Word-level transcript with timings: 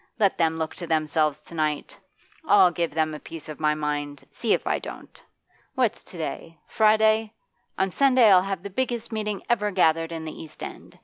Let 0.17 0.35
them 0.39 0.57
look 0.57 0.73
to 0.77 0.87
themselves 0.87 1.43
to 1.43 1.53
night! 1.53 1.99
I'll 2.47 2.71
give 2.71 2.95
them 2.95 3.13
a 3.13 3.19
piece 3.19 3.47
of 3.47 3.59
my 3.59 3.75
mind 3.75 4.25
see 4.31 4.51
if 4.51 4.65
I 4.65 4.79
don't! 4.79 5.21
What's 5.75 6.03
to 6.05 6.17
day? 6.17 6.57
Friday. 6.65 7.33
On 7.77 7.91
Sunday 7.91 8.31
I'll 8.31 8.41
have 8.41 8.63
the 8.63 8.71
biggest 8.71 9.11
meeting 9.11 9.43
ever 9.47 9.69
gathered 9.69 10.11
in 10.11 10.25
the 10.25 10.33
East 10.33 10.63
End. 10.63 10.97